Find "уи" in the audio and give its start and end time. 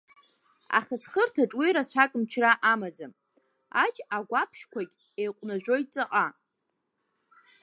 1.59-1.75